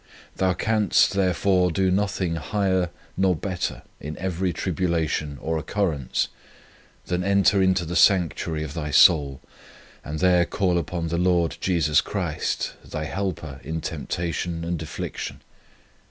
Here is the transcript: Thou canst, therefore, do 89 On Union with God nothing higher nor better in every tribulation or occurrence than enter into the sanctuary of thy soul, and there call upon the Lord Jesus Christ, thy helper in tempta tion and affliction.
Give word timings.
Thou 0.37 0.53
canst, 0.53 1.13
therefore, 1.13 1.69
do 1.71 1.83
89 1.83 1.83
On 1.83 1.83
Union 1.83 1.91
with 1.91 1.91
God 1.91 2.01
nothing 2.01 2.35
higher 2.71 2.89
nor 3.15 3.35
better 3.35 3.81
in 3.99 4.17
every 4.17 4.51
tribulation 4.51 5.37
or 5.39 5.59
occurrence 5.59 6.29
than 7.05 7.23
enter 7.23 7.61
into 7.61 7.85
the 7.85 7.95
sanctuary 7.95 8.63
of 8.63 8.73
thy 8.73 8.89
soul, 8.89 9.41
and 10.03 10.17
there 10.17 10.45
call 10.45 10.79
upon 10.79 11.09
the 11.09 11.19
Lord 11.19 11.55
Jesus 11.61 12.01
Christ, 12.01 12.73
thy 12.83 13.03
helper 13.03 13.59
in 13.63 13.79
tempta 13.79 14.33
tion 14.33 14.65
and 14.65 14.81
affliction. 14.81 15.41